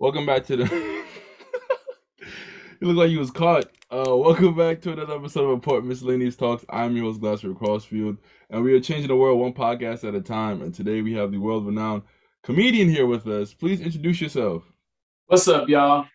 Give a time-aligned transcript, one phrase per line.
[0.00, 0.64] Welcome back to the.
[2.80, 3.64] you look like you was caught.
[3.90, 6.64] Uh, welcome back to another episode of Important Miscellaneous Talks.
[6.70, 8.16] I'm your host, Glasser Crossfield,
[8.48, 10.62] and we are changing the world one podcast at a time.
[10.62, 12.04] And today we have the world-renowned
[12.44, 13.52] comedian here with us.
[13.52, 14.62] Please introduce yourself.
[15.26, 16.06] What's up, y'all?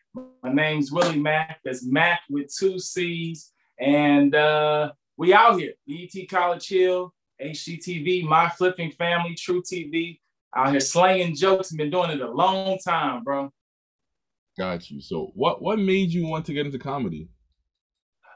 [0.42, 1.60] My name's Willie Mack.
[1.66, 5.74] That's Mac with two C's, and uh, we out here.
[5.86, 7.14] BET College Hill,
[7.44, 10.22] HGTV, My Flipping Family, truTV.
[10.56, 11.74] Out here slanging jokes.
[11.74, 13.52] Been doing it a long time, bro.
[14.58, 15.02] Got you.
[15.02, 17.30] So, what what made you want to get into comedy?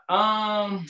[0.09, 0.87] Um,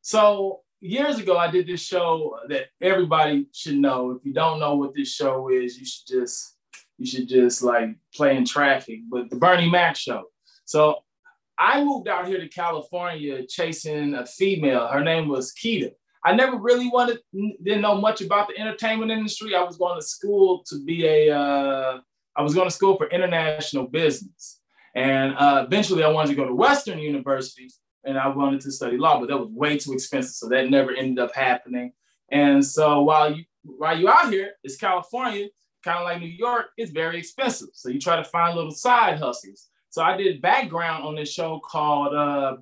[0.00, 4.10] so years ago, I did this show that everybody should know.
[4.12, 6.56] If you don't know what this show is, you should just
[6.98, 9.00] you should just like play in traffic.
[9.10, 10.24] But the Bernie Mac show.
[10.64, 10.98] So
[11.58, 14.88] I moved out here to California chasing a female.
[14.88, 15.92] Her name was Keita.
[16.24, 17.18] I never really wanted,
[17.64, 19.54] didn't know much about the entertainment industry.
[19.56, 21.98] I was going to school to be a, uh,
[22.36, 24.60] I was going to school for international business.
[24.94, 27.68] And uh, eventually I wanted to go to Western University
[28.04, 30.34] and I wanted to study law, but that was way too expensive.
[30.34, 31.92] So that never ended up happening.
[32.30, 35.48] And so while you, while you out here, it's California,
[35.84, 37.68] kind of like New York, it's very expensive.
[37.74, 39.68] So you try to find little side hustles.
[39.90, 42.56] So I did background on this show called uh,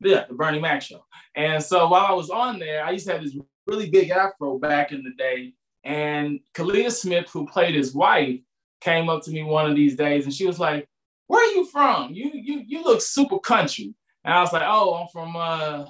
[0.00, 1.04] yeah, the Bernie Mac show.
[1.34, 4.58] And so while I was on there, I used to have this really big afro
[4.58, 5.54] back in the day.
[5.84, 8.40] And Kellita Smith, who played his wife,
[8.80, 10.88] came up to me one of these days and she was like,
[11.26, 12.12] Where are you from?
[12.12, 13.94] You you you look super country.
[14.24, 15.86] And I was like, Oh, I'm from uh,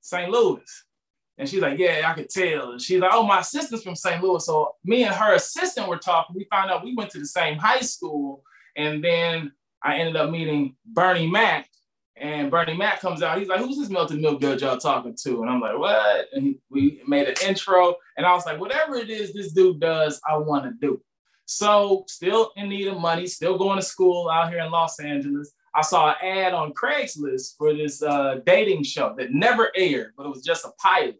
[0.00, 0.30] St.
[0.30, 0.62] Louis.
[1.38, 2.72] And she's like, Yeah, I could tell.
[2.72, 4.22] And she's like, Oh, my assistant's from St.
[4.22, 4.44] Louis.
[4.44, 6.36] So me and her assistant were talking.
[6.36, 8.42] We found out we went to the same high school.
[8.76, 9.52] And then
[9.82, 11.68] I ended up meeting Bernie Mac,
[12.16, 13.38] and Bernie Mac comes out.
[13.38, 16.42] He's like, "Who's this melted milk dude y'all talking to?" And I'm like, "What?" And
[16.42, 20.20] he, we made an intro, and I was like, "Whatever it is this dude does,
[20.28, 21.02] I want to do."
[21.46, 25.52] So, still in need of money, still going to school out here in Los Angeles.
[25.74, 30.26] I saw an ad on Craigslist for this uh, dating show that never aired, but
[30.26, 31.16] it was just a pilot.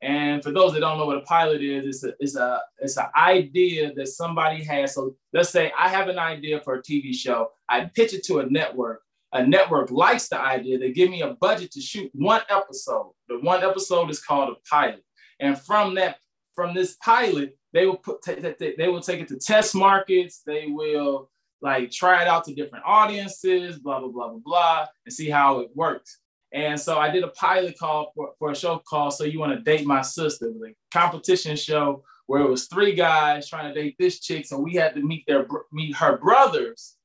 [0.00, 2.96] And for those that don't know what a pilot is, it's a it's a it's
[2.96, 4.94] an idea that somebody has.
[4.94, 7.50] So let's say I have an idea for a TV show.
[7.68, 11.34] I pitch it to a network a network likes the idea, they give me a
[11.34, 13.12] budget to shoot one episode.
[13.28, 15.04] The one episode is called a pilot.
[15.38, 16.16] And from that,
[16.54, 21.30] from this pilot, they will put they will take it to test markets, they will
[21.60, 25.60] like try it out to different audiences, blah, blah, blah, blah, blah, and see how
[25.60, 26.18] it works.
[26.52, 29.52] And so I did a pilot call for, for a show called So You Want
[29.52, 33.96] to Date My Sister, a competition show where it was three guys trying to date
[33.98, 34.46] this chick.
[34.46, 36.96] So we had to meet their meet her brothers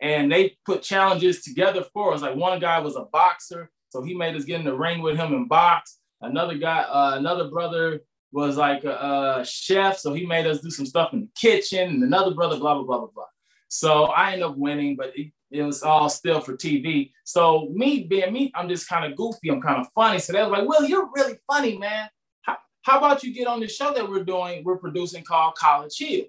[0.00, 2.22] and they put challenges together for us.
[2.22, 5.16] Like one guy was a boxer, so he made us get in the ring with
[5.16, 6.00] him and box.
[6.20, 8.00] Another guy, uh, another brother
[8.32, 11.90] was like a, a, chef, so he made us do some stuff in the kitchen.
[11.90, 13.24] And another brother, blah blah blah blah blah.
[13.68, 17.12] So I ended up winning, but it, it was all still for TV.
[17.24, 19.50] So me being me, I'm just kind of goofy.
[19.50, 20.18] I'm kind of funny.
[20.18, 22.08] So they was like, "Well, you're really funny, man.
[22.42, 24.64] How, how about you get on the show that we're doing?
[24.64, 26.24] We're producing called College Hill."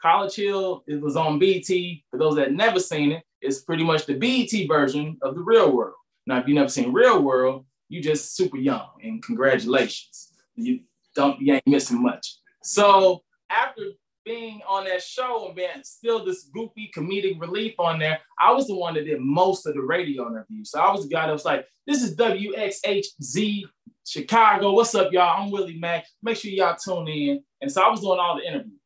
[0.00, 1.66] College Hill, it was on BET.
[1.66, 5.74] For those that never seen it, it's pretty much the BET version of the real
[5.74, 5.96] world.
[6.26, 10.32] Now, if you never seen real world, you just super young and congratulations.
[10.54, 10.80] You
[11.16, 12.36] don't you ain't missing much.
[12.62, 13.82] So after
[14.24, 18.66] being on that show and being still this goofy comedic relief on there, I was
[18.66, 20.70] the one that did most of the radio interviews.
[20.70, 23.62] So I was the guy that was like, this is WXHZ
[24.04, 24.72] Chicago.
[24.72, 25.42] What's up, y'all?
[25.42, 26.06] I'm Willie Mack.
[26.22, 27.42] Make sure y'all tune in.
[27.60, 28.80] And so I was doing all the interviews.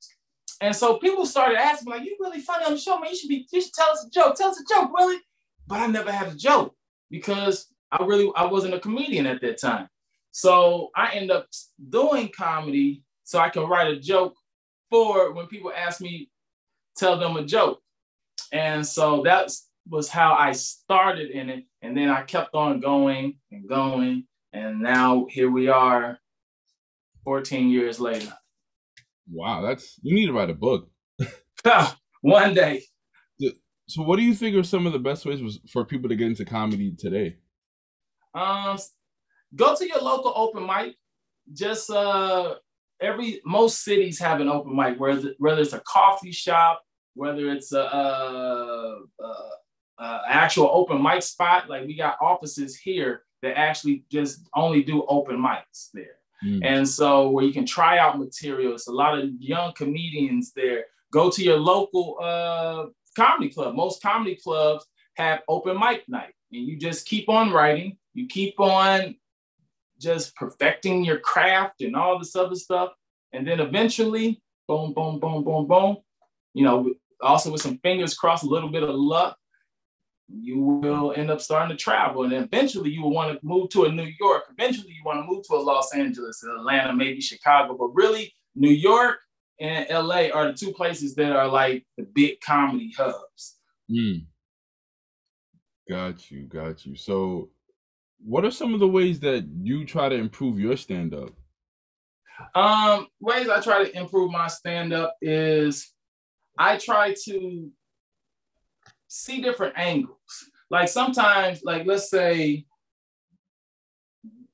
[0.60, 3.10] And so people started asking, me, like, you really funny on the show, man.
[3.10, 4.36] You should be, you should tell us a joke.
[4.36, 5.20] Tell us a joke, Willie.
[5.66, 6.74] But I never had a joke
[7.10, 9.88] because I really, I wasn't a comedian at that time.
[10.32, 11.46] So I end up
[11.88, 14.34] doing comedy so I can write a joke
[14.90, 16.30] for when people ask me,
[16.96, 17.80] tell them a joke.
[18.52, 19.50] And so that
[19.88, 21.64] was how I started in it.
[21.82, 24.24] And then I kept on going and going.
[24.52, 26.18] And now here we are
[27.24, 28.32] 14 years later.
[29.30, 30.88] Wow, that's you need to write a book.
[32.22, 32.82] One day.
[33.90, 36.28] So, what do you think are some of the best ways for people to get
[36.28, 37.36] into comedy today?
[38.34, 38.78] Um,
[39.54, 40.96] go to your local open mic.
[41.52, 42.54] Just uh,
[43.00, 46.82] every most cities have an open mic, whether whether it's a coffee shop,
[47.14, 49.34] whether it's a, a, a,
[49.98, 51.68] a actual open mic spot.
[51.68, 56.16] Like we got offices here that actually just only do open mics there.
[56.44, 56.60] Mm.
[56.64, 60.84] And so where you can try out materials, a lot of young comedians there.
[61.12, 62.86] Go to your local uh,
[63.16, 63.74] comedy club.
[63.74, 64.86] Most comedy clubs
[65.16, 67.96] have open mic night, and you just keep on writing.
[68.14, 69.16] You keep on
[70.00, 72.90] just perfecting your craft and all this other stuff,
[73.32, 75.96] and then eventually, boom, boom, boom, boom, boom.
[76.54, 79.36] You know, also with some fingers crossed, a little bit of luck,
[80.28, 82.24] you will end up starting to travel.
[82.24, 84.44] And eventually you will want to move to a New York.
[84.50, 87.76] Eventually you want to move to a Los Angeles, Atlanta, maybe Chicago.
[87.76, 89.18] But really, New York
[89.60, 93.56] and LA are the two places that are like the big comedy hubs.
[93.90, 94.26] Mm.
[95.88, 96.96] Got you, got you.
[96.96, 97.50] So
[98.24, 101.30] what are some of the ways that you try to improve your stand-up?
[102.54, 105.92] Um, ways I try to improve my stand-up is
[106.58, 107.70] I try to
[109.08, 110.16] see different angles.
[110.70, 112.64] Like sometimes, like let's say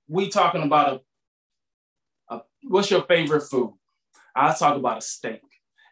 [0.08, 1.02] we talking about
[2.30, 3.74] a, a what's your favorite food?
[4.34, 5.42] I talk about a steak.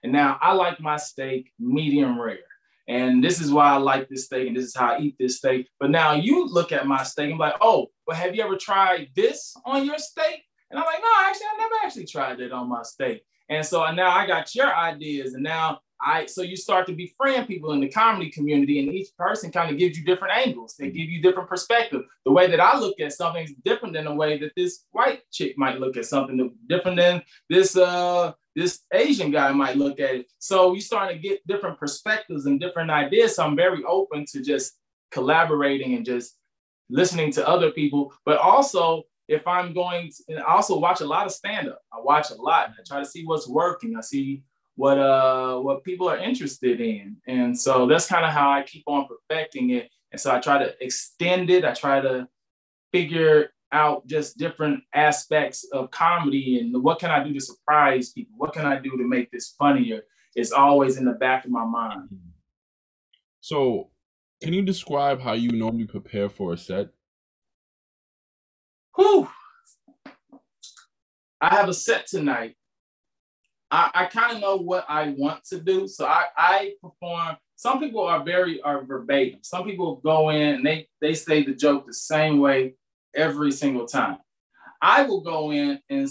[0.03, 2.39] And now I like my steak medium rare.
[2.87, 5.39] And this is why I like this steak, and this is how I eat this
[5.39, 5.69] steak.
[5.81, 8.57] But now you look at my steak and be like, oh, but have you ever
[8.57, 10.43] tried this on your steak?
[10.71, 13.23] And I'm like, no, actually, I never actually tried it on my steak.
[13.49, 17.47] And so now I got your ideas, and now I so you start to befriend
[17.47, 20.75] people in the comedy community, and each person kind of gives you different angles.
[20.79, 22.03] They give you different perspective.
[22.25, 25.21] The way that I look at something is different than the way that this white
[25.31, 30.15] chick might look at something, different than this uh this Asian guy might look at
[30.15, 30.27] it.
[30.39, 33.37] So you start to get different perspectives and different ideas.
[33.37, 34.79] So I'm very open to just
[35.11, 36.37] collaborating and just
[36.91, 41.27] listening to other people, but also if I'm going to, I also watch a lot
[41.27, 41.81] of stand up.
[41.93, 42.71] I watch a lot.
[42.79, 43.97] I try to see what's working.
[43.97, 44.43] I see
[44.77, 47.17] what uh what people are interested in.
[47.27, 49.89] And so that's kind of how I keep on perfecting it.
[50.13, 51.65] And so I try to extend it.
[51.65, 52.29] I try to
[52.93, 58.35] figure out just different aspects of comedy and what can I do to surprise people?
[58.39, 60.03] What can I do to make this funnier?
[60.35, 62.09] It's always in the back of my mind.
[63.41, 63.91] So,
[64.43, 66.89] can you describe how you normally prepare for a set?
[68.97, 69.29] Whew.
[71.41, 72.57] I have a set tonight
[73.75, 75.89] I, I kind of know what I want to do.
[75.89, 77.37] So I, I perform.
[77.57, 79.41] Some people are very are verbatim.
[79.43, 82.75] Some people go in and they they say the joke the same way
[83.15, 84.19] every single time.
[84.83, 86.09] I will go in and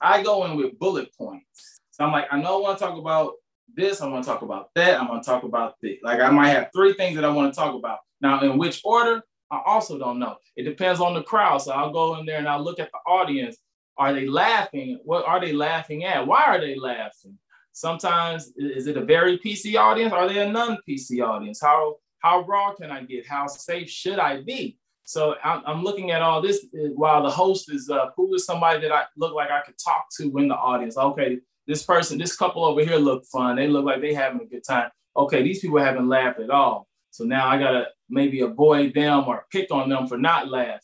[0.00, 1.80] I go in with bullet points.
[1.90, 3.32] So I'm like, I know I want to talk about
[3.74, 4.00] this.
[4.00, 5.00] I want to talk about that.
[5.00, 5.98] I want to talk about this.
[6.02, 7.98] Like I might have three things that I want to talk about.
[8.20, 10.36] Now, in which order, I also don't know.
[10.56, 11.58] It depends on the crowd.
[11.58, 13.58] So I'll go in there and I'll look at the audience
[13.96, 14.98] are they laughing?
[15.04, 16.26] What are they laughing at?
[16.26, 17.38] Why are they laughing?
[17.72, 20.12] Sometimes is it a very PC audience?
[20.12, 21.60] Are they a non-PC audience?
[21.60, 23.26] How how raw can I get?
[23.26, 24.78] How safe should I be?
[25.04, 28.80] So I'm, I'm looking at all this while the host is uh, who is somebody
[28.80, 30.96] that I look like I could talk to in the audience.
[30.96, 33.56] Okay, this person, this couple over here look fun.
[33.56, 34.90] They look like they having a good time.
[35.16, 36.88] Okay, these people haven't laughed at all.
[37.10, 40.80] So now I gotta maybe avoid them or pick on them for not laughing.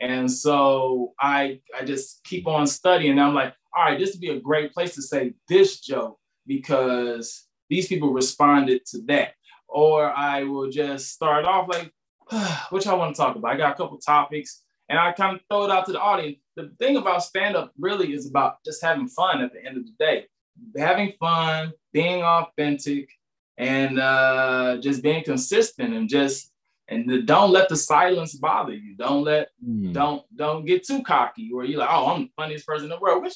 [0.00, 3.18] And so I I just keep on studying.
[3.18, 7.46] I'm like, all right, this would be a great place to say this joke because
[7.68, 9.32] these people responded to that.
[9.68, 11.92] Or I will just start off like,
[12.70, 13.52] which I want to talk about.
[13.52, 16.38] I got a couple topics and I kind of throw it out to the audience.
[16.56, 19.84] The thing about stand up really is about just having fun at the end of
[19.84, 20.26] the day,
[20.76, 23.10] having fun, being authentic,
[23.58, 26.52] and uh, just being consistent and just
[26.88, 28.94] and don't let the silence bother you.
[28.94, 29.92] Don't let mm.
[29.92, 32.98] don't don't get too cocky where you're like, oh, I'm the funniest person in the
[33.00, 33.22] world.
[33.22, 33.34] Which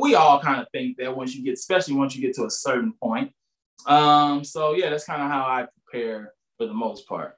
[0.00, 2.50] we all kind of think that once you get, especially once you get to a
[2.50, 3.32] certain point.
[3.86, 7.36] Um, so yeah, that's kind of how I prepare for the most part.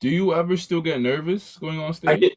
[0.00, 2.10] Do you ever still get nervous going on stage?
[2.10, 2.32] I get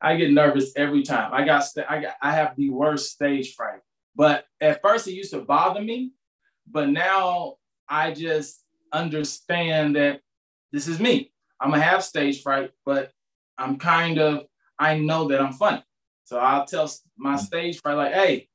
[0.00, 1.32] I get nervous every time.
[1.32, 3.80] I got st- I got I have the worst stage fright.
[4.16, 6.12] But at first it used to bother me,
[6.70, 7.56] but now
[7.88, 10.20] I just understand that
[10.72, 11.32] this is me.
[11.60, 13.12] I'm gonna have stage fright, but
[13.58, 14.46] I'm kind of
[14.78, 15.84] I know that I'm funny.
[16.24, 17.44] So I'll tell my mm-hmm.
[17.44, 18.48] stage fright like, hey,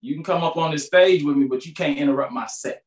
[0.00, 2.82] you can come up on this stage with me, but you can't interrupt my set.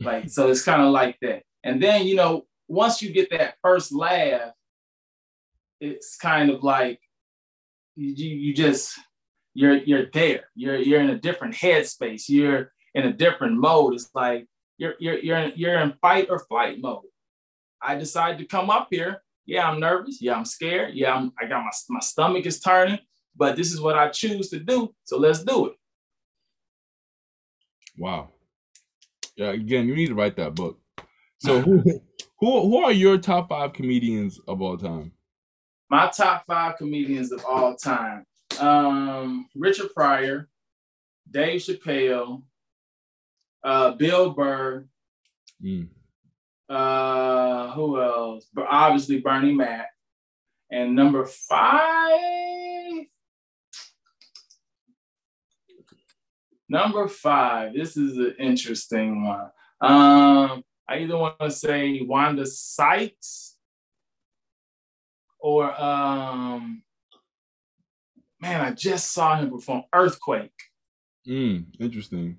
[0.00, 1.42] Like so, it's kind of like that.
[1.64, 4.52] And then you know, once you get that first laugh,
[5.80, 7.00] it's kind of like
[7.96, 8.98] you you just
[9.54, 10.44] you're you're there.
[10.54, 12.28] You're you're in a different headspace.
[12.28, 13.94] You're in a different mode.
[13.94, 14.46] It's like
[14.78, 17.04] you're you're you're in, you're in fight or flight mode.
[17.82, 19.22] I decided to come up here.
[19.46, 20.20] Yeah, I'm nervous.
[20.20, 20.94] Yeah, I'm scared.
[20.94, 22.98] Yeah, I'm, I got my, my stomach is turning,
[23.34, 24.94] but this is what I choose to do.
[25.04, 25.72] So let's do it.
[27.98, 28.28] Wow.
[29.36, 30.78] Yeah, again, you need to write that book.
[31.38, 31.82] So who
[32.40, 35.12] who who are your top five comedians of all time?
[35.90, 38.24] My top five comedians of all time.
[38.58, 40.48] Um, Richard Pryor,
[41.30, 42.42] Dave Chappelle,
[43.64, 44.86] uh, Bill Burr,
[45.62, 45.88] mm.
[46.70, 48.46] Uh, who else?
[48.54, 49.88] But obviously Bernie Mac.
[50.70, 52.12] And number five.
[56.68, 57.74] Number five.
[57.74, 59.50] This is an interesting one.
[59.80, 63.49] Um, I either want to say Wanda Sykes
[65.40, 66.82] or um
[68.40, 70.52] man, I just saw him perform Earthquake.
[71.28, 72.38] Mm, interesting.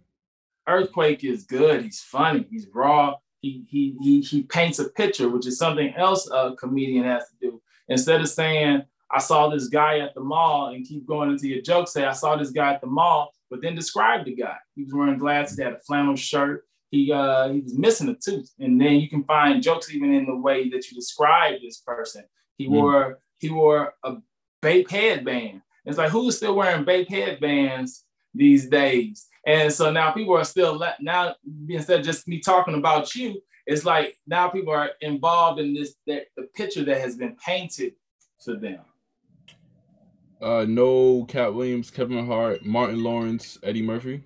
[0.68, 1.84] Earthquake is good.
[1.84, 2.46] He's funny.
[2.50, 3.16] He's raw.
[3.42, 7.36] He he he he paints a picture, which is something else a comedian has to
[7.42, 7.62] do.
[7.88, 11.62] Instead of saying, I saw this guy at the mall and keep going into your
[11.62, 14.56] joke, say, I saw this guy at the mall, but then describe the guy.
[14.76, 18.16] He was wearing glasses, he had a flannel shirt, he uh he was missing a
[18.16, 18.52] tooth.
[18.60, 22.24] And then you can find jokes even in the way that you describe this person.
[22.62, 22.72] He mm.
[22.72, 24.18] wore he wore a
[24.62, 25.62] Bape headband.
[25.86, 29.28] It's like who's still wearing Bape headbands these days?
[29.46, 31.36] And so now people are still now
[31.68, 35.96] instead of just me talking about you, it's like now people are involved in this
[36.06, 37.94] that the picture that has been painted
[38.44, 38.82] for them.
[40.40, 44.24] Uh, no Katt Williams, Kevin Hart, Martin Lawrence, Eddie Murphy.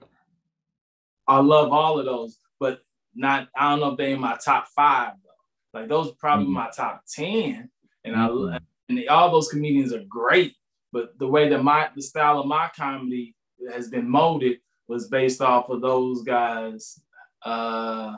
[1.28, 2.82] I love all of those, but
[3.14, 3.48] not.
[3.58, 5.80] I don't know if they in my top five though.
[5.80, 6.54] Like those are probably mm-hmm.
[6.54, 7.70] my top ten,
[8.06, 8.54] and mm-hmm.
[8.54, 10.54] I and all those comedians are great.
[10.94, 13.36] But the way that my the style of my comedy
[13.72, 17.00] has been molded was based off of those guys
[17.44, 18.16] uh,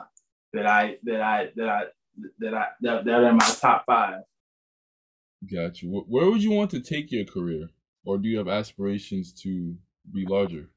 [0.52, 1.82] that I that I that I
[2.38, 4.20] that I that, that are in my top five.
[5.52, 6.04] Got you.
[6.08, 7.68] Where would you want to take your career?
[8.08, 9.76] or do you have aspirations to
[10.12, 10.70] be larger?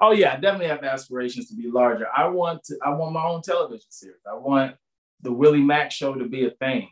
[0.00, 2.06] Oh yeah, I definitely have aspirations to be larger.
[2.14, 2.76] I want to.
[2.84, 4.20] I want my own television series.
[4.30, 4.74] I want
[5.22, 6.88] the Willie Mack show to be a thing.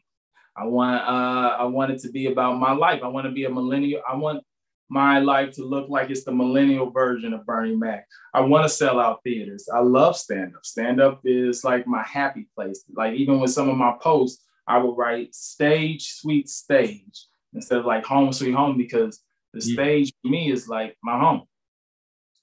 [0.58, 1.02] I want.
[1.02, 3.02] Uh, I want it to be about my life.
[3.02, 4.02] I want to be a millennial.
[4.08, 4.42] I want
[4.88, 8.06] my life to look like it's the millennial version of Bernie Mac.
[8.32, 9.68] I want to sell out theaters.
[9.72, 10.64] I love stand up.
[10.64, 12.84] Stand up is like my happy place.
[12.94, 17.86] Like even with some of my posts, I will write stage, sweet stage instead of
[17.86, 19.22] like home, sweet home because
[19.52, 21.42] the stage for me is like my home.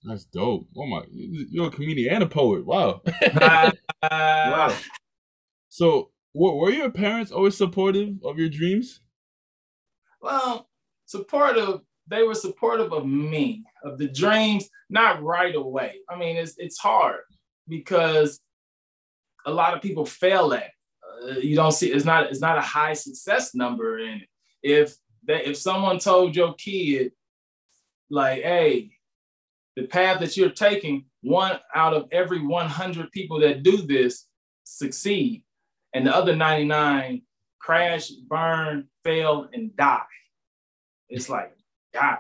[0.03, 0.67] That's dope.
[0.77, 2.65] Oh my, you're a comedian and a poet.
[2.65, 3.01] Wow.
[4.03, 4.75] wow.
[5.69, 8.99] So, were were your parents always supportive of your dreams?
[10.21, 10.67] Well,
[11.05, 11.79] supportive.
[12.07, 15.95] They were supportive of me, of the dreams, not right away.
[16.09, 17.21] I mean, it's it's hard
[17.67, 18.39] because
[19.45, 20.71] a lot of people fail at.
[21.23, 24.21] Uh, you don't see it's not it's not a high success number, and
[24.61, 24.93] if
[25.27, 27.13] that if someone told your kid,
[28.09, 28.91] like, hey,
[29.75, 34.27] the path that you're taking, one out of every 100 people that do this
[34.63, 35.43] succeed,
[35.95, 37.21] and the other 99
[37.57, 40.01] crash, burn, fail, and die.
[41.07, 41.55] It's like,
[41.93, 42.19] God,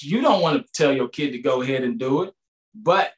[0.00, 2.34] you don't want to tell your kid to go ahead and do it,
[2.74, 3.12] but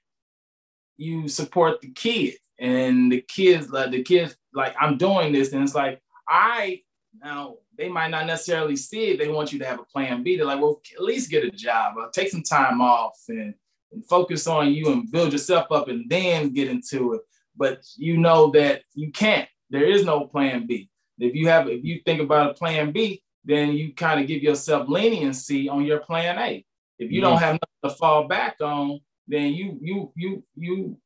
[0.97, 5.63] you support the kid, and the kids like the kids like I'm doing this, and
[5.63, 6.83] it's like I
[7.21, 9.19] now they might not necessarily see it.
[9.19, 10.37] They want you to have a plan B.
[10.37, 13.53] They're like, well, at least get a job, or take some time off and,
[13.93, 17.23] and focus on you and build yourself up and then get into it.
[17.57, 19.49] But you know that you can't.
[19.71, 20.91] There is no plan B.
[21.19, 24.43] If you have, if you think about a plan B, then you kind of give
[24.43, 26.65] yourself leniency on your plan A.
[26.99, 27.31] If you mm-hmm.
[27.31, 30.97] don't have nothing to fall back on, then you you you you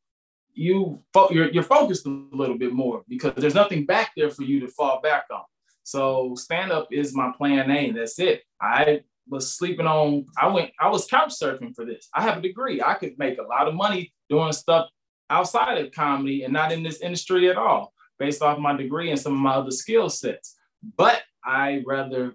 [0.55, 4.43] you fo- you're, you're focused a little bit more because there's nothing back there for
[4.43, 5.43] you to fall back on.
[5.85, 7.91] So stand up is my plan A.
[7.93, 8.43] That's it.
[8.61, 12.09] I was sleeping on, I went, I was couch surfing for this.
[12.15, 12.83] I have a degree.
[12.83, 14.91] I could make a lot of money doing stuff
[15.31, 19.21] outside of comedy and not in this industry at all, based off my degree and
[19.21, 20.57] some of my other skill sets.
[20.97, 22.35] But I rather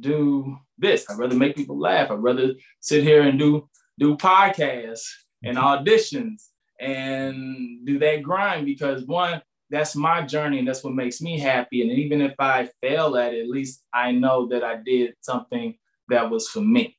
[0.00, 1.08] do this.
[1.08, 2.10] I'd rather make people laugh.
[2.10, 5.06] I'd rather sit here and do do podcasts
[5.44, 6.48] and auditions
[6.80, 11.82] and do that grind because one, that's my journey and that's what makes me happy.
[11.82, 15.76] And even if I fail at it, at least I know that I did something
[16.08, 16.96] that was for me.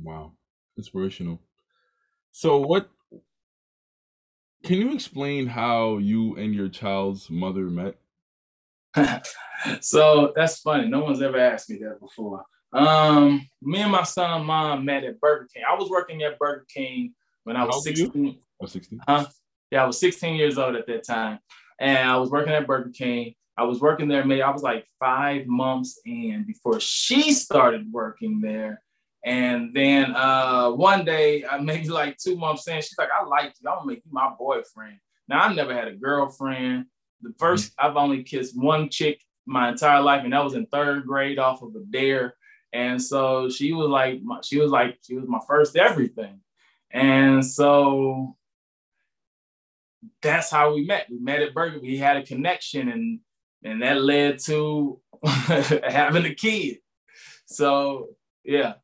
[0.00, 0.32] Wow,
[0.76, 1.40] inspirational.
[2.30, 2.88] So, what
[4.62, 7.96] can you explain how you and your child's mother met?
[9.80, 10.88] so that's funny.
[10.88, 12.44] No one's ever asked me that before.
[12.72, 15.64] Um, me and my son mom met at Burger King.
[15.68, 17.14] I was working at Burger King
[17.44, 18.38] when I was 16.
[18.60, 19.00] Oh, 16.
[19.06, 19.26] Huh?
[19.70, 21.38] Yeah, I was 16 years old at that time.
[21.78, 23.34] And I was working at Burger King.
[23.56, 28.40] I was working there, maybe I was like five months in before she started working
[28.40, 28.82] there.
[29.24, 33.70] And then uh, one day, maybe like two months in, she's like, I like you.
[33.70, 34.98] I'm gonna make you my boyfriend.
[35.28, 36.86] Now, I've never had a girlfriend.
[37.22, 40.66] The 1st i I've only kissed one chick my entire life, and that was in
[40.66, 42.34] third grade off of a dare.
[42.72, 46.40] And so she was like, she was like, she was my first everything.
[46.90, 48.36] And so
[50.20, 51.06] that's how we met.
[51.10, 51.80] We met at Burger.
[51.80, 53.20] We had a connection, and
[53.64, 56.78] and that led to having a kid.
[57.46, 58.10] So
[58.44, 58.74] yeah.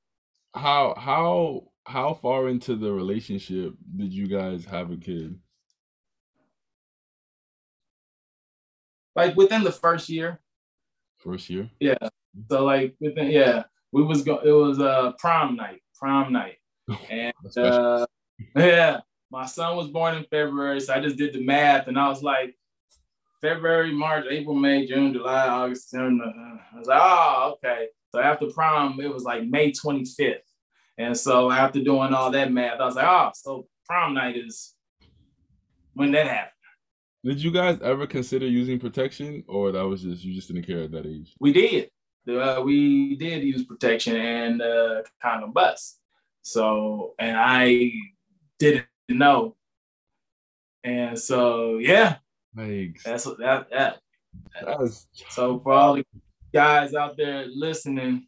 [0.58, 5.38] How how how far into the relationship did you guys have a kid?
[9.18, 10.40] like within the first year.
[11.18, 11.68] First year.
[11.80, 12.08] Yeah.
[12.48, 14.38] So like within yeah, we was go.
[14.38, 15.82] It was a uh, prom night.
[15.98, 16.58] Prom night,
[17.10, 18.06] and uh,
[18.54, 19.00] yeah,
[19.32, 22.22] my son was born in February, so I just did the math, and I was
[22.22, 22.54] like,
[23.40, 26.24] February, March, April, May, June, July, August, September.
[26.24, 27.88] I was like, oh, okay.
[28.14, 30.36] So after prom, it was like May 25th.
[30.98, 34.74] And so after doing all that math, I was like, oh, so prom night is
[35.94, 36.52] when that happened.
[37.24, 40.82] Did you guys ever consider using protection, or that was just you just didn't care
[40.82, 41.34] at that age?
[41.40, 41.90] We did.
[42.28, 45.98] Uh, we did use protection and uh, condom bust.
[46.42, 47.92] So, and I
[48.58, 49.56] didn't know.
[50.84, 52.16] And so, yeah,
[52.56, 53.98] like that's what that that.
[54.64, 56.04] That's, so for all the
[56.52, 58.26] guys out there listening,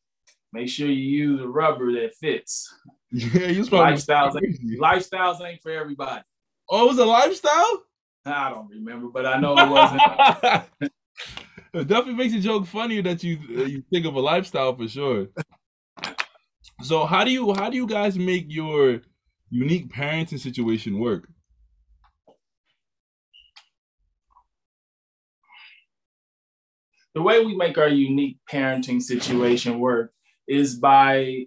[0.52, 2.73] make sure you use a rubber that fits.
[3.12, 6.23] Yeah, you lifestyles ain't, lifestyles ain't for everybody.
[6.69, 7.83] Oh, it was a lifestyle?
[8.25, 10.02] I don't remember, but I know it wasn't.
[11.75, 15.26] it definitely makes a joke funnier that you you think of a lifestyle for sure.
[16.83, 19.00] So how do you how do you guys make your
[19.50, 21.28] unique parenting situation work?
[27.14, 30.12] the way we make our unique parenting situation work
[30.50, 31.47] is by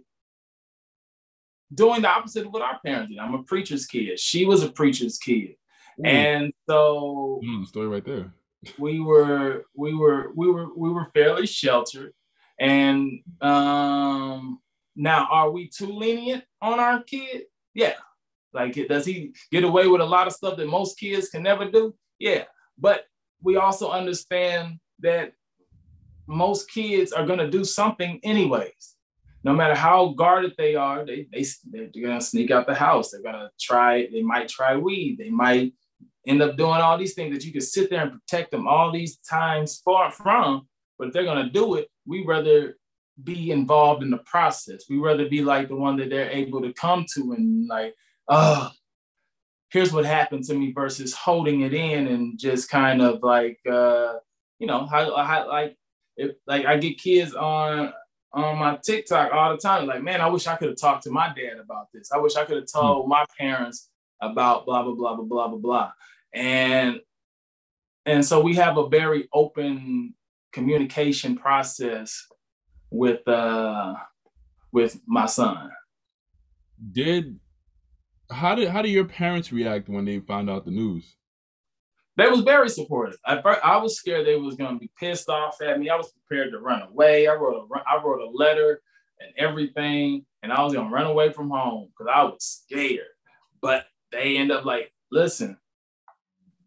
[1.74, 3.20] doing the opposite of what our parents did.
[3.20, 4.18] I'm a preacher's kid.
[4.18, 5.56] She was a preacher's kid.
[6.00, 6.06] Ooh.
[6.06, 8.34] And so mm, story right there.
[8.80, 12.14] we were we were we were we were fairly sheltered.
[12.60, 14.60] And um
[14.96, 17.44] now are we too lenient on our kid?
[17.74, 17.96] Yeah.
[18.54, 21.70] Like does he get away with a lot of stuff that most kids can never
[21.70, 21.94] do?
[22.20, 22.46] Yeah.
[22.78, 23.06] But
[23.42, 25.34] we also understand that
[26.28, 28.93] most kids are going to do something anyways.
[29.44, 33.12] No matter how guarded they are, they, they, they're going to sneak out the house.
[33.12, 35.18] They're going to try, they might try weed.
[35.18, 35.74] They might
[36.26, 38.92] end up doing all these things that you can sit there and protect them all
[38.92, 40.68] these times far from.
[40.98, 42.78] But if they're going to do it, we rather
[43.22, 44.86] be involved in the process.
[44.90, 47.94] We rather be like the one that they're able to come to and like,
[48.30, 48.72] oh,
[49.70, 54.14] here's what happened to me versus holding it in and just kind of like, uh,
[54.60, 55.76] you know, how, how like
[56.16, 57.92] if like I get kids on
[58.34, 61.12] on my TikTok all the time, like, man, I wish I could have talked to
[61.12, 62.12] my dad about this.
[62.12, 62.80] I wish I could have hmm.
[62.80, 63.90] told my parents
[64.22, 65.92] about blah blah blah blah blah blah blah.
[66.34, 67.00] And
[68.06, 70.16] and so we have a very open
[70.52, 72.26] communication process
[72.90, 73.96] with uh
[74.72, 75.72] with my son.
[76.92, 77.40] Did
[78.32, 81.16] how did how did your parents react when they found out the news?
[82.16, 83.18] They was very supportive.
[83.26, 85.90] I, I was scared they was gonna be pissed off at me.
[85.90, 87.28] I was prepared to run away.
[87.28, 88.82] I wrote a I wrote a letter
[89.20, 93.06] and everything, and I was gonna run away from home because I was scared.
[93.62, 95.58] But they end up like, listen,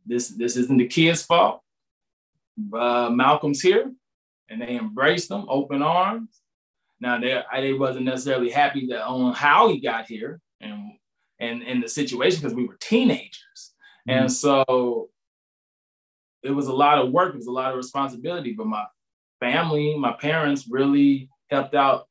[0.04, 1.62] this this isn't the kid's fault.
[2.72, 3.92] Uh, Malcolm's here,
[4.48, 6.40] and they embraced him, open arms.
[7.00, 10.92] Now they they wasn't necessarily happy that on how he got here and
[11.38, 13.74] and in the situation because we were teenagers,
[14.08, 14.18] mm-hmm.
[14.18, 15.10] and so
[16.46, 18.84] it was a lot of work, it was a lot of responsibility, but my
[19.40, 22.06] family, my parents really helped out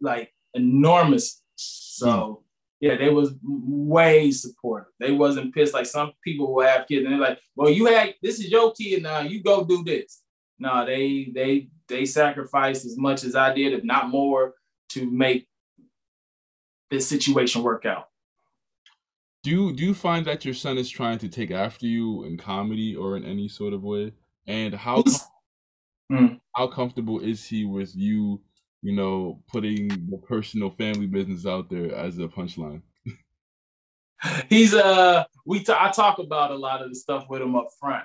[0.00, 1.42] like enormous.
[1.56, 2.36] So mm.
[2.80, 4.92] yeah, they was way supportive.
[4.98, 8.14] They wasn't pissed like some people will have kids and they're like, well, you had
[8.22, 10.22] this is your kid now, you go do this.
[10.58, 14.54] No, they they they sacrificed as much as I did, if not more,
[14.90, 15.46] to make
[16.90, 18.07] this situation work out
[19.48, 22.36] do you do you find that your son is trying to take after you in
[22.36, 24.12] comedy or in any sort of way?
[24.46, 25.02] And how
[26.12, 26.38] mm.
[26.54, 28.42] how comfortable is he with you,
[28.82, 32.82] you know, putting the personal family business out there as a punchline?
[34.50, 37.68] He's uh we t- I talk about a lot of the stuff with him up
[37.80, 38.04] front.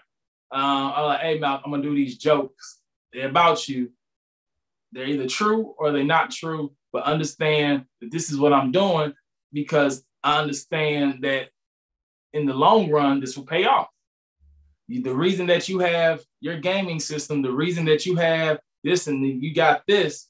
[0.50, 2.80] Uh, I'm like, hey Mal, I'm gonna do these jokes.
[3.12, 3.92] They're about you.
[4.94, 9.14] They're either true or they're not true, but understand that this is what I'm doing
[9.52, 11.50] because I understand that
[12.32, 13.88] in the long run, this will pay off.
[14.88, 19.26] The reason that you have your gaming system, the reason that you have this and
[19.42, 20.30] you got this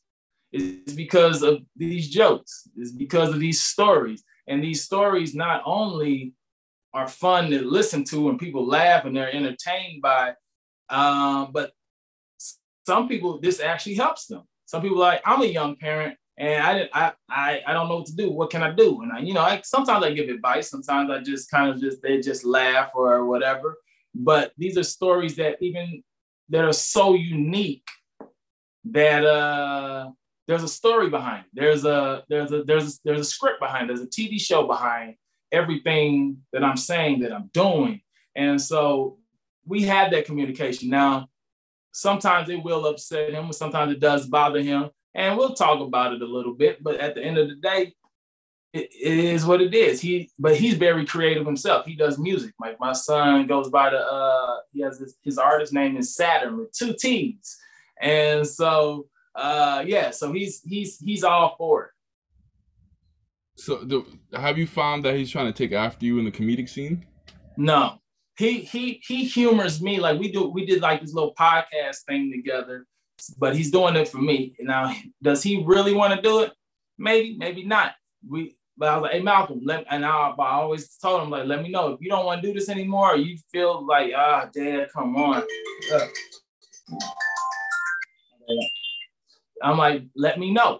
[0.51, 4.23] is because of these jokes, is because of these stories.
[4.47, 6.33] And these stories not only
[6.93, 10.33] are fun to listen to and people laugh and they're entertained by,
[10.89, 11.71] um, but
[12.85, 14.43] some people, this actually helps them.
[14.65, 18.07] Some people like, I'm a young parent and I, I I I don't know what
[18.07, 18.31] to do.
[18.31, 19.01] What can I do?
[19.01, 20.69] And I, you know, I sometimes I give advice.
[20.69, 23.77] Sometimes I just kind of just they just laugh or whatever.
[24.15, 26.03] But these are stories that even
[26.49, 27.87] that are so unique
[28.85, 30.09] that uh
[30.47, 31.45] there's a story behind.
[31.53, 33.89] There's a there's a there's a, there's a script behind.
[33.89, 35.15] There's a TV show behind
[35.51, 38.01] everything that I'm saying that I'm doing.
[38.35, 39.19] And so
[39.65, 40.89] we had that communication.
[40.89, 41.29] Now,
[41.91, 46.21] sometimes it will upset him, sometimes it does bother him, and we'll talk about it
[46.21, 46.83] a little bit.
[46.83, 47.93] But at the end of the day,
[48.73, 50.01] it, it is what it is.
[50.01, 51.85] He, but he's very creative himself.
[51.85, 52.53] He does music.
[52.59, 56.57] Like my son goes by the, uh, he has his, his artist name is Saturn
[56.57, 57.57] with two T's,
[58.01, 61.89] and so uh, yeah, so he's he's he's all for it.
[63.55, 64.03] So, the,
[64.37, 67.05] have you found that he's trying to take after you in the comedic scene?
[67.55, 67.99] No,
[68.37, 70.49] he he he humors me like we do.
[70.49, 72.87] We did like this little podcast thing together,
[73.37, 74.55] but he's doing it for me.
[74.59, 76.51] Now, does he really want to do it?
[76.97, 77.93] Maybe, maybe not.
[78.27, 81.45] We, but I was like, hey Malcolm, let, and I, I always told him like,
[81.45, 83.15] let me know if you don't want to do this anymore.
[83.17, 85.43] you feel like, ah, Dad, come on.
[85.93, 86.07] Uh,
[89.61, 90.79] I'm like, let me know.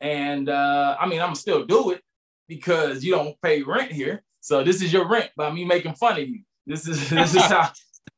[0.00, 2.02] And uh, I mean, I'm still do it
[2.48, 4.22] because you don't pay rent here.
[4.40, 6.40] So this is your rent by me making fun of you.
[6.66, 7.70] This is this is how.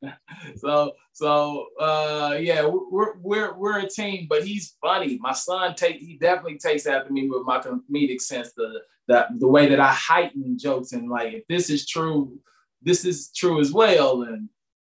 [0.57, 5.19] so so uh, yeah, we're we're we're a team, but he's funny.
[5.21, 9.49] My son take he definitely takes after me with my comedic sense, the that the
[9.49, 12.39] way that I heighten jokes and like if this is true,
[12.83, 14.23] this is true as well.
[14.23, 14.49] And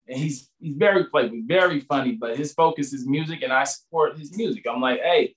[0.08, 4.17] and he's he's very playful, very funny, but his focus is music, and I support
[4.17, 4.65] his music.
[4.69, 5.36] I'm like, hey,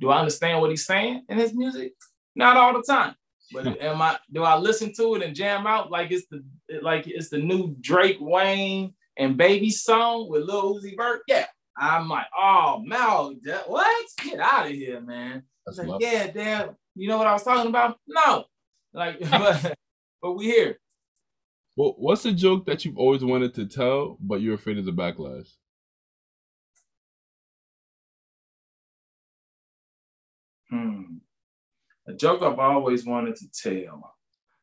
[0.00, 1.92] do I understand what he's saying in his music?
[2.34, 3.14] Not all the time,
[3.52, 4.18] but am I?
[4.32, 6.44] Do I listen to it and jam out like it's the
[6.82, 11.22] like it's the new Drake, Wayne, and Baby song with Lil Uzi Vert?
[11.28, 13.34] Yeah, I'm like, oh, Mal,
[13.66, 14.06] what?
[14.22, 15.42] Get out of here, man.
[15.66, 16.76] That's like, yeah, damn.
[16.94, 17.98] You know what I was talking about?
[18.06, 18.44] No,
[18.92, 19.74] like, but,
[20.22, 20.78] but we here.
[21.76, 24.92] Well, what's a joke that you've always wanted to tell, but you're afraid of the
[24.92, 25.48] backlash?
[30.70, 31.18] Hmm.
[32.08, 34.16] A joke I've always wanted to tell,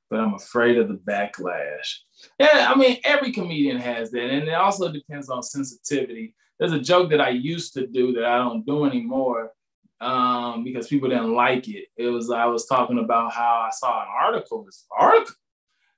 [0.10, 1.98] but I'm afraid of the backlash.
[2.40, 4.30] Yeah, I mean, every comedian has that.
[4.30, 6.36] And it also depends on sensitivity.
[6.60, 9.52] There's a joke that I used to do that I don't do anymore
[10.00, 11.86] um, because people didn't like it.
[11.98, 15.36] It was, I was talking about how I saw an article, this article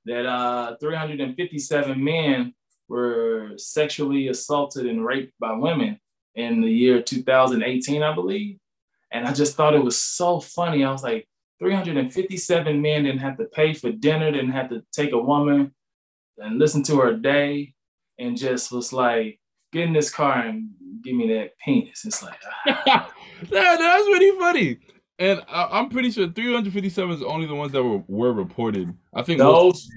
[0.05, 2.53] that uh, 357 men
[2.87, 5.99] were sexually assaulted and raped by women
[6.35, 8.57] in the year 2018, I believe.
[9.11, 10.83] And I just thought it was so funny.
[10.83, 11.27] I was like,
[11.59, 15.73] 357 men didn't have to pay for dinner, didn't have to take a woman
[16.37, 17.73] and listen to her day,
[18.19, 19.39] and just was like,
[19.73, 20.69] get in this car and
[21.03, 22.05] give me that penis.
[22.05, 23.11] It's like, ah.
[23.51, 24.79] yeah, that's really funny.
[25.19, 28.93] And I, am pretty sure 357 is only the ones that were, were reported.
[29.13, 29.89] I think those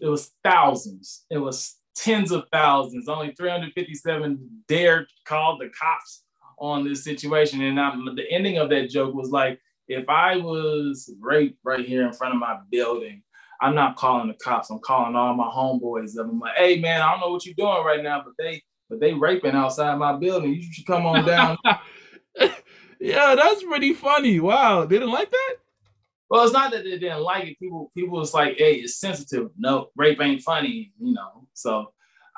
[0.00, 1.24] It was thousands.
[1.30, 3.08] It was tens of thousands.
[3.08, 6.22] Only 357 dared call the cops
[6.58, 7.60] on this situation.
[7.62, 12.06] And I'm, the ending of that joke was like, if I was raped right here
[12.06, 13.22] in front of my building,
[13.60, 14.70] I'm not calling the cops.
[14.70, 16.18] I'm calling all my homeboys.
[16.18, 16.26] up.
[16.28, 19.00] I'm like, hey man, I don't know what you're doing right now, but they but
[19.00, 20.54] they raping outside my building.
[20.54, 21.56] You should come on down.
[23.00, 24.40] Yeah, that's pretty funny.
[24.40, 25.54] Wow, they didn't like that.
[26.28, 27.58] Well, it's not that they didn't like it.
[27.58, 29.50] People, people was like, "Hey, it's sensitive.
[29.56, 31.92] No, rape ain't funny." You know, so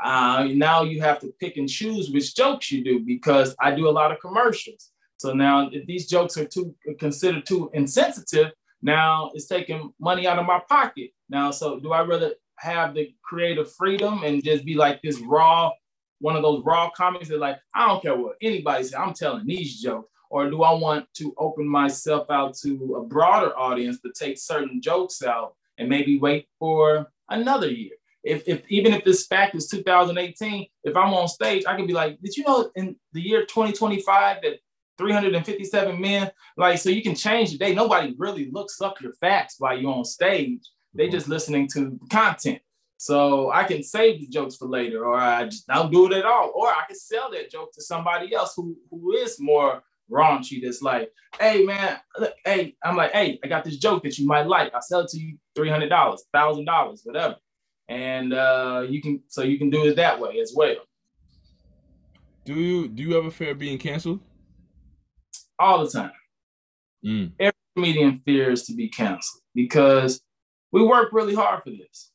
[0.05, 3.89] uh, now you have to pick and choose which jokes you do because I do
[3.89, 4.91] a lot of commercials.
[5.20, 10.38] So now, if these jokes are too considered too insensitive, now it's taking money out
[10.38, 11.11] of my pocket.
[11.28, 15.72] Now, so do I rather have the creative freedom and just be like this raw,
[16.20, 19.46] one of those raw comics that like I don't care what anybody says, I'm telling
[19.46, 24.12] these jokes, or do I want to open myself out to a broader audience to
[24.18, 27.92] take certain jokes out and maybe wait for another year?
[28.24, 31.92] If, if even if this fact is 2018, if I'm on stage, I can be
[31.92, 34.61] like, did you know in the year 2025 that
[35.01, 37.75] 357 men, like, so you can change the day.
[37.75, 40.61] Nobody really looks up your facts while you're on stage.
[40.95, 41.13] They mm-hmm.
[41.13, 42.61] just listening to content.
[42.99, 46.27] So I can save the jokes for later, or I just don't do it at
[46.27, 46.53] all.
[46.55, 50.83] Or I can sell that joke to somebody else who, who is more raunchy that's
[50.83, 54.47] like, hey man, look, hey, I'm like, hey, I got this joke that you might
[54.47, 54.75] like.
[54.75, 57.37] I'll sell it to you $300, $1,000, whatever.
[57.89, 60.77] And uh, you can, so you can do it that way as well.
[62.45, 64.21] Do you, do you ever fear being canceled?
[65.61, 66.12] All the time.
[67.05, 67.33] Mm.
[67.38, 70.20] Every comedian fears to be canceled because
[70.73, 72.11] we work really hard for this.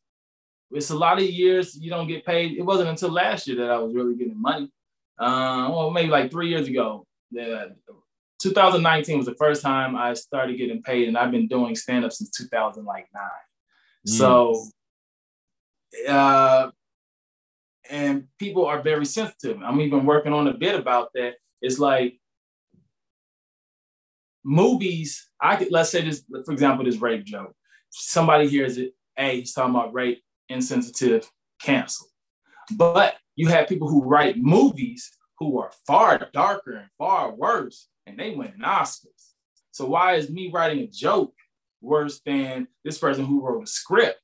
[0.72, 2.58] It's a lot of years you don't get paid.
[2.58, 4.70] It wasn't until last year that I was really getting money.
[5.18, 7.76] Uh, well, maybe like three years ago, the
[8.40, 12.12] 2019 was the first time I started getting paid, and I've been doing stand up
[12.12, 12.86] since 2009.
[14.08, 14.12] Mm.
[14.12, 14.66] So,
[16.10, 16.72] uh,
[17.90, 19.62] and people are very sensitive.
[19.64, 21.36] I'm even working on a bit about that.
[21.62, 22.20] It's like
[24.46, 25.28] movies.
[25.42, 27.54] I could let's say this, for example, this rape joke.
[27.90, 28.94] Somebody hears it.
[29.16, 31.30] Hey, he's talking about rape, insensitive,
[31.62, 32.08] cancel.
[32.72, 38.18] But you have people who write movies who are far darker and far worse, and
[38.18, 39.34] they win Oscars.
[39.72, 41.34] So why is me writing a joke
[41.82, 44.20] worse than this person who wrote a script?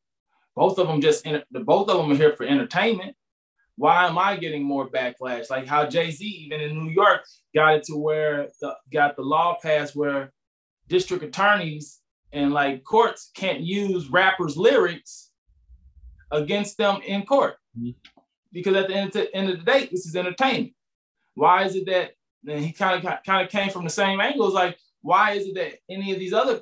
[0.55, 3.15] Both of them just the both of them are here for entertainment.
[3.81, 5.49] Why am I getting more backlash?
[5.49, 7.21] Like how Jay Z, even in New York,
[7.55, 10.31] got it to where the, got the law passed where
[10.87, 11.99] district attorneys
[12.31, 15.31] and like courts can't use rappers' lyrics
[16.29, 17.55] against them in court.
[17.75, 17.97] Mm-hmm.
[18.53, 20.73] Because at the end, of the end of the day, this is entertainment.
[21.33, 22.11] Why is it that
[22.47, 24.45] and he kind of kind of came from the same angle?
[24.45, 26.61] It's like, why is it that any of these other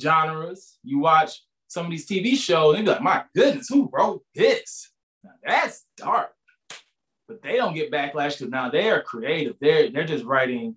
[0.00, 4.22] genres you watch some of these TV shows and be like, my goodness, who wrote
[4.36, 4.92] this?
[5.24, 6.30] Now, that's dark.
[7.26, 9.56] But they don't get backlash because now they are creative.
[9.60, 10.76] They're they're just writing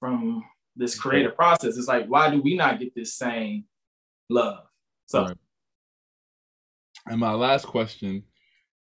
[0.00, 0.44] from
[0.76, 1.76] this creative process.
[1.76, 3.64] It's like, why do we not get this same
[4.28, 4.64] love?
[5.06, 5.36] So right.
[7.06, 8.24] and my last question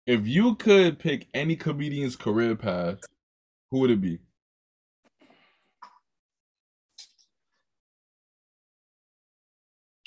[0.05, 2.99] if you could pick any comedian's career path,
[3.71, 4.19] who would it be?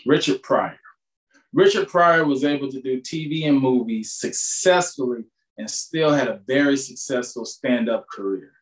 [0.07, 0.79] Richard Pryor.
[1.53, 5.25] Richard Pryor was able to do TV and movies successfully
[5.59, 8.53] and still had a very successful stand up career.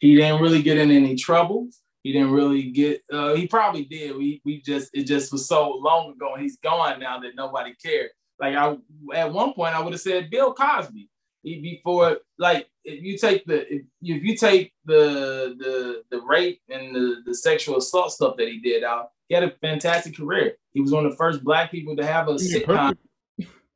[0.00, 1.68] He didn't really get in any trouble.
[2.02, 4.16] He didn't really get, uh, he probably did.
[4.16, 7.74] We, we just, it just was so long ago and he's gone now that nobody
[7.80, 8.10] cared.
[8.40, 8.76] Like I,
[9.14, 11.08] at one point, I would have said Bill Cosby
[11.44, 12.18] before.
[12.38, 16.94] Like if you take the if you, if you take the the the rape and
[16.94, 20.56] the the sexual assault stuff that he did out, he had a fantastic career.
[20.72, 22.96] He was one of the first black people to have a yeah, sitcom.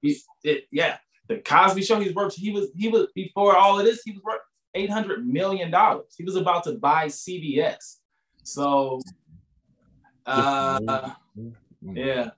[0.02, 0.96] He, it, yeah,
[1.28, 2.00] the Cosby Show.
[2.00, 2.34] He's worked.
[2.34, 4.02] He was he was before all of this.
[4.04, 4.40] He was worth
[4.74, 6.14] eight hundred million dollars.
[6.16, 7.96] He was about to buy CBS.
[8.42, 9.00] So,
[10.26, 11.10] uh,
[11.82, 12.30] yeah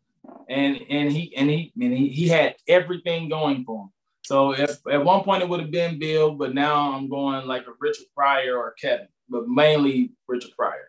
[0.48, 3.90] and and he and he and he, he had everything going for him.
[4.24, 7.62] So if, at one point it would have been Bill, but now I'm going like
[7.62, 10.88] a Richard Pryor or Kevin, but mainly Richard Pryor.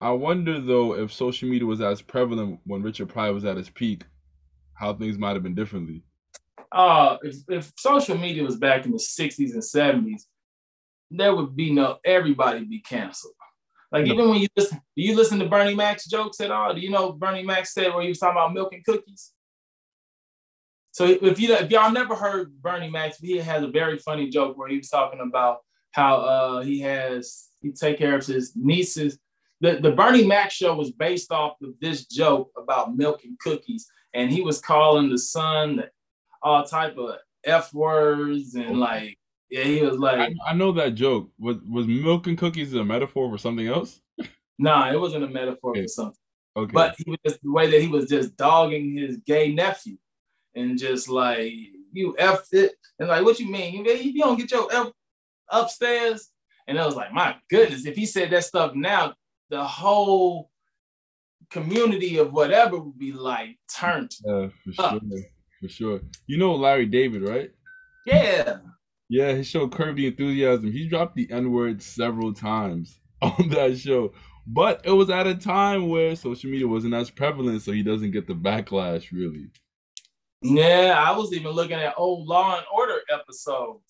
[0.00, 3.70] I wonder though if social media was as prevalent when Richard Pryor was at his
[3.70, 4.02] peak,
[4.74, 6.02] how things might have been differently.
[6.72, 10.22] Uh, if, if social media was back in the 60s and 70s,
[11.10, 13.34] there would be no everybody be canceled.
[13.92, 16.74] Like even when you listen, do you listen to Bernie Mac's jokes at all?
[16.74, 19.32] Do you know Bernie Mac said where he was talking about milk and cookies?
[20.92, 24.56] So if you if y'all never heard Bernie Mac, he has a very funny joke
[24.56, 25.58] where he was talking about
[25.90, 29.18] how uh, he has he take care of his nieces.
[29.60, 33.86] The, the Bernie Mac show was based off of this joke about milk and cookies,
[34.14, 35.84] and he was calling the son
[36.42, 39.18] all type of f words and like
[39.52, 41.30] yeah, he was like, I, I, know that joke.
[41.38, 44.00] Was was milk and cookies a metaphor for something else?
[44.58, 45.82] nah, it wasn't a metaphor okay.
[45.82, 46.18] for something.
[46.56, 46.72] Okay.
[46.72, 49.98] But he was just the way that he was just dogging his gay nephew,
[50.54, 51.52] and just like
[51.92, 53.84] you f it, and like what you mean?
[53.84, 54.90] You, you don't get your f
[55.50, 56.30] upstairs,
[56.66, 59.12] and I was like, my goodness, if he said that stuff now,
[59.50, 60.50] the whole
[61.50, 64.14] community of whatever would be like turned.
[64.24, 64.92] Yeah, up.
[64.92, 65.20] sure,
[65.62, 66.00] for sure.
[66.26, 67.50] You know Larry David, right?
[68.04, 68.58] Yeah.
[69.08, 70.72] Yeah, his show Curb the Enthusiasm.
[70.72, 74.12] He dropped the N word several times on that show.
[74.46, 78.10] But it was at a time where social media wasn't as prevalent, so he doesn't
[78.10, 79.50] get the backlash really.
[80.42, 83.84] Yeah, I was even looking at old Law and Order episodes.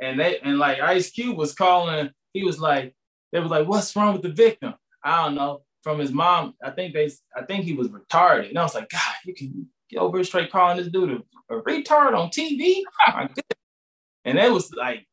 [0.00, 2.94] And they and like Ice Cube was calling, he was like,
[3.32, 4.74] they was like, What's wrong with the victim?
[5.02, 5.62] I don't know.
[5.82, 8.50] From his mom, I think they I think he was retarded.
[8.50, 12.16] And I was like, God, you can over straight calling this dude a, a retard
[12.16, 12.82] on TV.
[14.24, 15.06] And they was like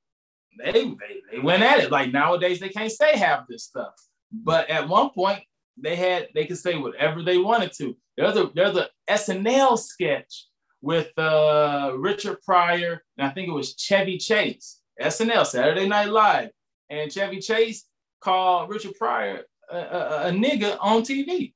[0.57, 0.95] they, they
[1.31, 1.91] they went at it.
[1.91, 3.93] Like nowadays they can't say half this stuff.
[4.31, 5.41] But at one point
[5.77, 7.95] they had they could say whatever they wanted to.
[8.17, 10.47] There's a there's a SNL sketch
[10.81, 14.81] with uh, Richard Pryor, and I think it was Chevy Chase.
[15.01, 16.49] SNL Saturday Night Live,
[16.89, 17.85] and Chevy Chase
[18.21, 21.53] called Richard Pryor a, a, a nigga on TV,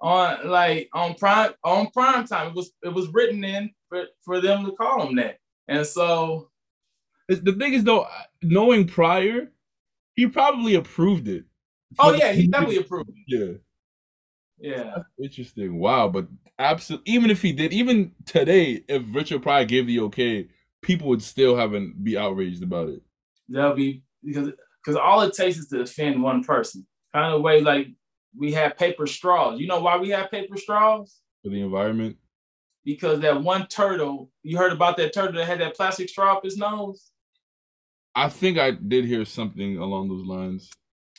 [0.00, 2.48] on like on prime on prime time.
[2.48, 6.50] It was it was written in for, for them to call him that, and so
[7.28, 8.06] it's, the thing is though,
[8.42, 9.52] knowing Pryor,
[10.14, 11.44] he probably approved it.
[11.98, 13.10] Oh yeah, he definitely approved.
[13.10, 13.16] It.
[13.26, 13.52] Yeah.
[14.58, 14.92] Yeah.
[14.96, 15.78] That's interesting.
[15.78, 16.26] Wow, but
[16.58, 20.48] absolutely even if he did, even today, if Richard Pryor gave the okay,
[20.82, 23.02] people would still haven't be outraged about it.
[23.48, 26.86] That'll be because because all it takes is to offend one person.
[27.12, 27.88] Kind of way like
[28.36, 29.60] we have paper straws.
[29.60, 31.20] You know why we have paper straws?
[31.42, 32.16] For the environment.
[32.84, 36.44] Because that one turtle, you heard about that turtle that had that plastic straw up
[36.44, 37.10] his nose?
[38.14, 40.70] I think I did hear something along those lines.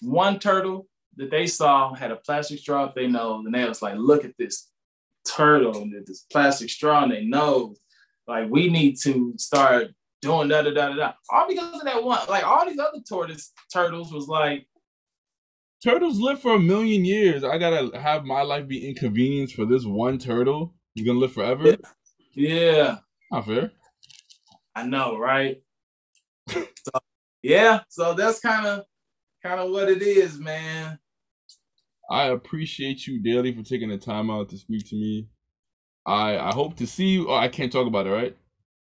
[0.01, 3.81] One turtle that they saw had a plastic straw up their nose, and they was
[3.81, 4.69] like, "Look at this
[5.25, 7.79] turtle and this plastic straw in their nose.
[8.27, 11.13] Like, we need to start doing da da da da da.
[11.29, 12.19] All because of that one.
[12.27, 14.67] Like all these other tortoise turtles was like
[15.83, 17.43] turtles live for a million years.
[17.43, 20.73] I gotta have my life be inconvenienced for this one turtle.
[20.95, 21.77] You gonna live forever?
[22.33, 22.97] Yeah.
[23.31, 23.71] Not fair.
[24.75, 25.61] I know, right?
[26.49, 26.65] so,
[27.41, 28.85] yeah, so that's kind of
[29.43, 30.99] kind of what it is, man.
[32.09, 35.27] I appreciate you daily for taking the time out to speak to me.
[36.05, 37.29] I I hope to see you.
[37.29, 38.37] Oh, I can't talk about it, right?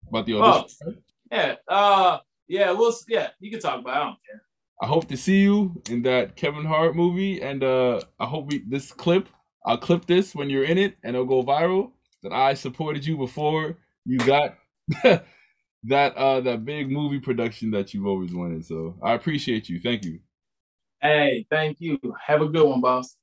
[0.09, 0.77] About the audition.
[0.85, 0.93] Oh,
[1.31, 1.55] yeah.
[1.67, 3.99] Uh yeah, we'll yeah, you can talk about it.
[3.99, 4.41] I don't care.
[4.81, 8.59] I hope to see you in that Kevin Hart movie, and uh I hope we
[8.67, 9.29] this clip.
[9.65, 11.91] I'll clip this when you're in it, and it'll go viral.
[12.23, 14.57] That I supported you before you got
[15.03, 18.65] that uh that big movie production that you've always wanted.
[18.65, 19.79] So I appreciate you.
[19.79, 20.19] Thank you.
[21.01, 21.99] Hey, thank you.
[22.25, 23.15] Have a good one, boss.